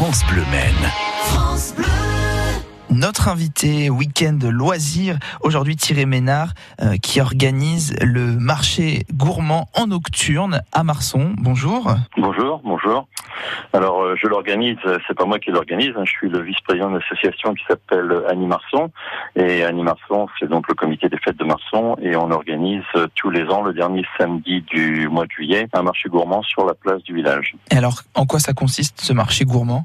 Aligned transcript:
France 0.00 0.24
Bleu 0.24 0.44
Maine. 0.50 0.88
Notre 2.88 3.28
invité 3.28 3.90
week-end 3.90 4.38
loisirs, 4.42 5.18
aujourd'hui 5.42 5.76
Thierry 5.76 6.06
Ménard, 6.06 6.54
euh, 6.80 6.96
qui 6.96 7.20
organise 7.20 7.94
le 8.00 8.38
marché 8.38 9.04
gourmand 9.12 9.68
en 9.76 9.88
nocturne 9.88 10.62
à 10.72 10.84
Marson. 10.84 11.34
Bonjour. 11.36 11.92
Bonjour, 12.16 12.62
bonjour. 12.64 13.08
Alors 13.72 14.02
euh, 14.02 14.14
je 14.16 14.26
l'organise, 14.26 14.78
c'est 15.06 15.16
pas 15.16 15.24
moi 15.24 15.38
qui 15.38 15.50
l'organise, 15.50 15.92
hein, 15.96 16.04
je 16.04 16.10
suis 16.10 16.28
le 16.28 16.40
vice-président 16.40 16.90
de 16.90 16.98
l'association 16.98 17.54
qui 17.54 17.64
s'appelle 17.68 18.22
Annie 18.28 18.46
Marson. 18.46 18.90
Et 19.36 19.64
Annie 19.64 19.82
Marson, 19.82 20.28
c'est 20.38 20.48
donc 20.48 20.68
le 20.68 20.74
comité 20.74 21.08
des 21.08 21.18
fêtes 21.18 21.36
de 21.36 21.44
Marson. 21.44 21.96
Et 22.02 22.16
on 22.16 22.30
organise 22.30 22.82
euh, 22.96 23.06
tous 23.14 23.30
les 23.30 23.44
ans, 23.48 23.62
le 23.62 23.72
dernier 23.72 24.04
samedi 24.18 24.62
du 24.62 25.08
mois 25.08 25.26
de 25.26 25.30
juillet, 25.30 25.68
un 25.72 25.82
marché 25.82 26.08
gourmand 26.08 26.42
sur 26.42 26.64
la 26.66 26.74
place 26.74 27.02
du 27.02 27.14
village. 27.14 27.54
Et 27.70 27.76
alors, 27.76 28.02
en 28.14 28.26
quoi 28.26 28.40
ça 28.40 28.52
consiste 28.52 29.00
ce 29.00 29.12
marché 29.12 29.44
gourmand? 29.44 29.84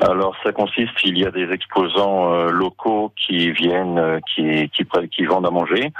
Alors 0.00 0.34
ça 0.42 0.52
consiste, 0.52 0.92
il 1.04 1.18
y 1.18 1.26
a 1.26 1.30
des 1.30 1.50
exposants 1.52 2.32
euh, 2.32 2.50
locaux 2.50 3.12
qui 3.16 3.52
viennent, 3.52 3.98
euh, 3.98 4.18
qui, 4.34 4.68
qui, 4.70 4.86
qui 5.10 5.24
vendent 5.24 5.46
à 5.46 5.50
manger, 5.50 5.92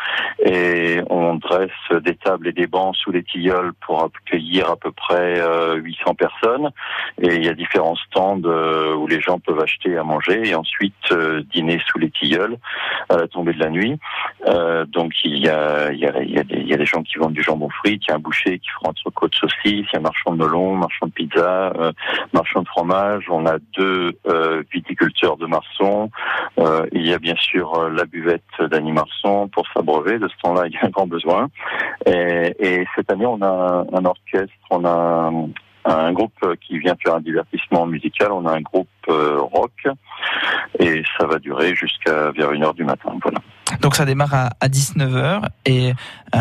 et 0.44 1.00
on 1.10 1.34
dresse 1.36 1.70
des 2.02 2.14
tables 2.16 2.48
et 2.48 2.52
des 2.52 2.66
bancs 2.66 2.96
sous 2.96 3.12
les 3.12 3.22
tilleuls 3.22 3.72
pour 3.86 4.04
accueillir 4.04 4.70
à 4.70 4.76
peu 4.76 4.90
près 4.90 5.40
800 5.76 6.00
euh, 6.06 6.14
et 7.20 7.34
il 7.34 7.44
y 7.44 7.48
a 7.48 7.54
différents 7.54 7.96
stands 7.96 8.42
où 8.42 9.06
les 9.06 9.20
gens 9.20 9.38
peuvent 9.38 9.60
acheter 9.60 9.96
à 9.96 10.04
manger 10.04 10.48
et 10.48 10.54
ensuite 10.54 11.14
dîner 11.52 11.80
sous 11.86 11.98
les 11.98 12.10
tilleuls 12.10 12.56
à 13.08 13.16
la 13.16 13.28
tombée 13.28 13.52
de 13.52 13.60
la 13.60 13.70
nuit. 13.70 13.98
donc 14.88 15.12
il 15.24 15.38
y 15.38 15.48
a, 15.48 15.92
il 15.92 15.98
y, 15.98 16.06
a, 16.06 16.76
des, 16.76 16.86
gens 16.86 17.02
qui 17.02 17.18
vendent 17.18 17.32
du 17.32 17.42
jambon 17.42 17.68
frit, 17.70 18.00
il 18.02 18.08
y 18.08 18.12
a 18.12 18.16
un 18.16 18.18
boucher 18.18 18.58
qui 18.58 18.68
fera 18.70 18.90
entre 18.90 19.10
côtes 19.10 19.34
saucisses, 19.34 19.62
il 19.64 19.88
y 19.92 19.96
a 19.96 19.98
un 19.98 20.02
marchand 20.02 20.32
de 20.32 20.36
melon, 20.36 20.74
marchand 20.76 21.06
de 21.06 21.12
pizza, 21.12 21.72
marchand 22.32 22.62
de 22.62 22.68
fromage, 22.68 23.24
on 23.30 23.46
a 23.46 23.58
deux 23.76 24.12
euh, 24.26 24.62
viticulteurs 24.72 25.36
de 25.36 25.46
Marson. 25.46 26.10
Euh, 26.58 26.86
il 26.92 27.06
y 27.06 27.12
a 27.12 27.18
bien 27.18 27.36
sûr 27.36 27.74
euh, 27.74 27.90
la 27.90 28.04
buvette 28.04 28.42
d'Annie 28.60 28.92
Marson 28.92 29.48
pour 29.48 29.66
s'abreuver. 29.72 30.18
De 30.18 30.28
ce 30.28 30.34
temps-là, 30.42 30.66
il 30.66 30.72
y 30.72 30.76
a 30.76 30.86
un 30.86 30.90
grand 30.90 31.06
besoin. 31.06 31.48
Et, 32.06 32.84
cette 32.94 33.10
année, 33.10 33.26
on 33.26 33.40
a 33.42 33.84
un, 33.92 34.04
orchestre, 34.04 34.54
on 34.70 34.84
a 34.84 35.30
un, 35.84 36.12
groupe 36.12 36.32
qui 36.66 36.78
vient 36.78 36.96
faire 37.02 37.14
un 37.14 37.20
divertissement 37.20 37.86
musical. 37.86 38.32
On 38.32 38.46
a 38.46 38.52
un 38.52 38.60
groupe 38.60 38.88
rock 39.06 39.86
et 40.78 41.02
ça 41.18 41.26
va 41.26 41.38
durer 41.38 41.74
jusqu'à 41.74 42.30
vers 42.32 42.52
une 42.52 42.64
heure 42.64 42.74
du 42.74 42.84
matin. 42.84 43.12
Voilà. 43.22 43.38
Donc 43.80 43.96
ça 43.96 44.04
démarre 44.04 44.34
à, 44.60 44.68
19h 44.68 45.42
et 45.66 45.92
euh, 46.34 46.38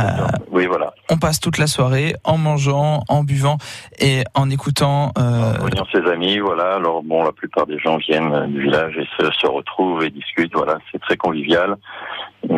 oui, 0.51 0.65
voilà. 0.65 0.93
on 1.09 1.17
passe 1.17 1.39
toute 1.39 1.57
la 1.57 1.67
soirée 1.67 2.15
en 2.23 2.37
mangeant, 2.37 3.03
en 3.07 3.23
buvant 3.23 3.57
et 3.99 4.23
en 4.33 4.49
écoutant. 4.49 5.11
Euh... 5.17 5.55
En 5.55 5.59
voyant 5.59 5.85
ses 5.91 6.09
amis, 6.09 6.39
voilà. 6.39 6.75
Alors 6.75 7.01
bon, 7.03 7.23
la 7.23 7.31
plupart 7.31 7.65
des 7.65 7.79
gens 7.79 7.97
viennent 7.97 8.47
du 8.47 8.63
village 8.63 8.97
et 8.97 9.07
se, 9.17 9.47
retrouvent 9.47 10.03
et 10.03 10.09
discutent. 10.09 10.53
Voilà, 10.53 10.79
c'est 10.91 10.99
très 10.99 11.17
convivial. 11.17 11.75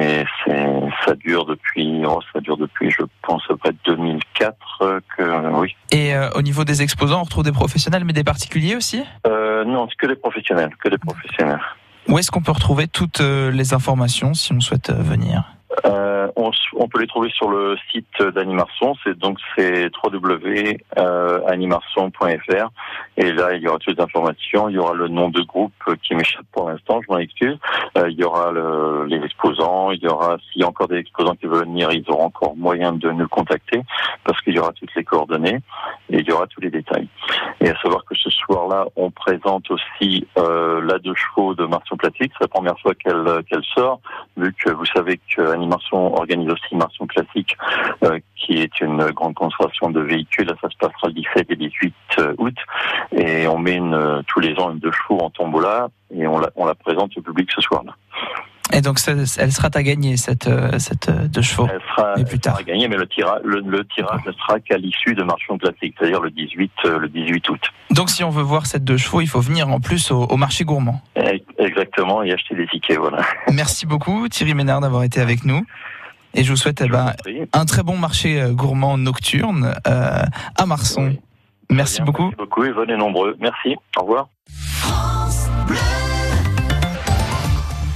Et 0.02 0.26
ça 1.06 1.16
dure 1.16 1.46
depuis, 1.46 2.04
oh, 2.06 2.20
ça 2.34 2.40
dure 2.40 2.58
depuis, 2.58 2.92
je 2.92 3.04
pense, 3.22 3.44
à 3.50 3.56
près 3.56 3.72
de 3.72 3.78
2004 3.86 5.02
que, 5.18 5.60
oui. 5.60 5.76
Et 5.92 6.16
euh, 6.16 6.30
au 6.36 6.42
niveau 6.42 6.64
des 6.64 6.82
exposants, 6.82 7.22
on 7.22 7.24
retrouve 7.24 7.44
des 7.44 7.52
professionnels, 7.52 8.04
mais 8.06 8.14
des 8.14 8.24
particuliers 8.24 8.76
aussi? 8.76 9.04
Euh, 9.28 9.64
Non, 9.66 9.88
c'est 9.90 9.98
que 9.98 10.08
des 10.08 10.16
professionnels, 10.16 10.72
que 10.84 10.90
des 10.90 10.98
professionnels. 10.98 11.60
Où 12.08 12.18
est-ce 12.20 12.32
qu'on 12.32 12.42
peut 12.42 12.52
retrouver 12.52 12.88
toutes 12.88 13.22
euh, 13.22 13.52
les 13.52 13.74
informations 13.74 14.34
si 14.34 14.54
on 14.54 14.60
souhaite 14.60 14.90
euh, 14.90 15.02
venir? 15.02 15.44
Euh, 15.86 16.28
on, 16.36 16.52
on, 16.78 16.88
peut 16.88 17.02
les 17.02 17.08
trouver 17.08 17.32
sur 17.32 17.50
le 17.50 17.76
site 17.92 18.22
d'Animarson, 18.34 18.96
c'est 19.04 19.18
donc 19.18 19.40
c'est 19.56 19.90
www.animarson.fr 20.04 22.70
et 23.18 23.32
là 23.32 23.54
il 23.54 23.62
y 23.62 23.68
aura 23.68 23.78
toutes 23.80 23.98
les 23.98 24.04
informations, 24.04 24.70
il 24.70 24.76
y 24.76 24.78
aura 24.78 24.94
le 24.94 25.08
nom 25.08 25.30
de 25.30 25.42
groupe 25.42 25.74
qui 26.04 26.16
m'échappe 26.16 26.46
pour 26.52 26.70
l'instant, 26.70 27.02
je 27.02 27.12
m'en 27.12 27.20
excuse. 27.20 27.58
Euh, 27.98 28.10
il 28.10 28.18
y 28.18 28.24
aura 28.24 28.52
le, 28.52 29.06
les 29.06 29.24
exposants, 29.24 29.92
il 29.92 30.02
y 30.02 30.08
aura 30.08 30.38
s'il 30.52 30.62
y 30.62 30.66
a 30.66 30.68
encore 30.68 30.88
des 30.88 30.98
exposants 30.98 31.36
qui 31.36 31.48
veulent 31.48 31.66
venir, 31.66 31.92
ils 31.92 32.04
auront 32.10 32.26
encore 32.26 32.56
moyen 32.56 32.94
de 32.94 33.10
nous 33.12 33.28
contacter 33.28 33.82
parce 34.24 34.40
qu'il 34.42 34.56
y 34.56 34.60
aura 34.60 34.72
toutes 34.74 34.94
les 34.96 35.04
coordonnées 35.04 35.60
et 36.10 36.20
il 36.20 36.28
y 36.28 36.32
aura 36.32 36.48
tous 36.48 36.62
les 36.62 36.70
détails. 36.70 37.08
Et 37.62 37.70
à 37.70 37.80
savoir 37.82 38.04
que 38.06 38.16
ce 38.16 38.30
soir-là, 38.30 38.86
on 38.96 39.12
présente 39.12 39.70
aussi 39.72 40.28
euh, 40.38 40.82
la 40.82 41.00
deux 41.00 41.16
chevaux 41.16 41.56
de 41.56 41.66
Marson 41.66 41.96
Classique. 41.96 42.32
C'est 42.34 42.44
la 42.44 42.48
première 42.48 42.80
fois 42.80 42.94
qu'elle 42.96 43.44
qu'elle 43.50 43.64
sort, 43.64 44.00
vu 44.38 44.54
que 44.54 44.72
vous 44.72 44.86
savez 44.86 45.20
que 45.36 45.56
Marson 45.66 46.14
organise 46.16 46.50
aussi 46.50 46.76
Marson 46.76 47.06
Classique, 47.08 47.56
euh, 48.04 48.20
qui 48.36 48.62
est 48.62 48.80
une 48.82 49.04
grande 49.12 49.36
concentration 49.36 49.90
de 49.90 50.02
véhicules. 50.02 50.48
Ça 50.62 50.70
se 50.70 50.78
passera 50.78 51.08
le 51.08 51.14
17 51.14 51.48
et 51.50 51.56
18 51.56 51.65
août. 51.65 51.65
Et 53.26 53.48
on 53.48 53.58
met 53.58 53.76
une, 53.76 54.24
tous 54.28 54.40
les 54.40 54.54
ans 54.60 54.72
une 54.72 54.80
deux 54.80 54.92
chevaux 54.92 55.20
en 55.20 55.30
tombola 55.30 55.90
et 56.16 56.28
on 56.28 56.40
la, 56.40 56.50
on 56.56 56.66
la 56.66 56.76
présente 56.76 57.18
au 57.18 57.22
public 57.22 57.50
ce 57.54 57.62
soir-là. 57.62 57.96
Et 58.74 58.82
donc, 58.82 59.00
elle 59.08 59.52
sera 59.52 59.70
à 59.74 59.84
gagner, 59.84 60.18
cette, 60.18 60.48
euh, 60.48 60.80
cette 60.80 61.10
euh, 61.10 61.28
deux 61.28 61.44
chevaux. 61.44 61.68
Elle 61.72 61.82
sera, 61.96 62.16
plus 62.28 62.40
tard. 62.40 62.58
à 62.58 62.64
gagner, 62.64 62.88
mais 62.88 62.98
le, 62.98 63.08
tirage, 63.08 63.42
le, 63.44 63.86
tirage 63.86 64.22
ne 64.26 64.32
sera 64.32 64.60
qu'à 64.60 64.78
l'issue 64.78 65.14
de 65.14 65.24
Marchand 65.24 65.58
Classique, 65.58 65.96
c'est-à-dire 66.00 66.20
le 66.20 66.32
18, 66.32 66.72
euh, 66.86 66.98
le 66.98 67.08
18 67.08 67.50
août. 67.50 67.62
Donc, 67.92 68.10
si 68.10 68.24
on 68.24 68.32
veut 68.32 68.42
voir 68.42 68.66
cette 68.66 68.84
deux 68.84 68.98
chevaux, 68.98 69.22
il 69.22 69.28
faut 69.28 69.40
venir 69.40 69.70
en 69.70 69.80
plus 69.80 70.10
au, 70.12 70.36
marché 70.36 70.66
gourmand. 70.66 71.02
Exactement, 71.60 72.24
et 72.24 72.34
acheter 72.34 72.56
des 72.56 72.68
tickets, 72.68 72.98
voilà. 72.98 73.20
Merci 73.54 73.86
beaucoup, 73.86 74.28
Thierry 74.30 74.56
Ménard, 74.56 74.82
d'avoir 74.82 75.04
été 75.04 75.22
avec 75.22 75.46
nous. 75.46 75.64
Et 76.34 76.44
je 76.44 76.50
vous 76.50 76.58
souhaite 76.58 76.82
eh 76.82 76.90
ben, 76.90 77.14
un 77.54 77.66
très 77.66 77.84
bon 77.84 77.98
marché 77.98 78.44
gourmand 78.52 78.98
nocturne 78.98 79.74
à 79.86 80.66
Marson. 80.66 81.16
Merci 81.70 82.02
beaucoup. 82.02 82.24
Merci 82.24 82.38
beaucoup 82.38 82.64
et 82.64 82.72
venez 82.72 82.98
nombreux. 82.98 83.36
Merci. 83.40 83.76
Au 83.98 84.02
revoir. 84.02 84.28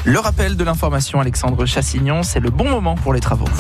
Le 0.06 0.18
rappel 0.18 0.56
de 0.56 0.64
l'information, 0.64 1.20
Alexandre 1.20 1.66
Chassignon, 1.66 2.24
c'est 2.24 2.40
le 2.40 2.50
bon 2.50 2.70
moment 2.70 2.96
pour 2.96 3.14
les 3.14 3.20
travaux. 3.20 3.50